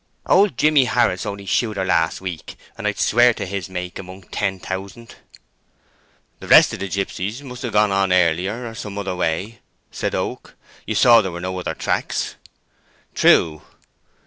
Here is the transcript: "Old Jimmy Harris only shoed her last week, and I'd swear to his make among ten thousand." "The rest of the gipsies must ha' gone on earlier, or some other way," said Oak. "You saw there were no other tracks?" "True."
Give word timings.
"Old 0.25 0.57
Jimmy 0.57 0.85
Harris 0.85 1.27
only 1.27 1.45
shoed 1.45 1.77
her 1.77 1.85
last 1.85 2.21
week, 2.21 2.55
and 2.75 2.87
I'd 2.87 2.97
swear 2.97 3.35
to 3.35 3.45
his 3.45 3.69
make 3.69 3.99
among 3.99 4.23
ten 4.23 4.59
thousand." 4.59 5.13
"The 6.39 6.47
rest 6.47 6.73
of 6.73 6.79
the 6.79 6.87
gipsies 6.89 7.43
must 7.43 7.61
ha' 7.61 7.71
gone 7.71 7.91
on 7.91 8.11
earlier, 8.11 8.65
or 8.67 8.73
some 8.73 8.97
other 8.97 9.15
way," 9.15 9.59
said 9.91 10.15
Oak. 10.15 10.55
"You 10.87 10.95
saw 10.95 11.21
there 11.21 11.31
were 11.31 11.39
no 11.39 11.55
other 11.59 11.75
tracks?" 11.75 12.33
"True." 13.13 13.61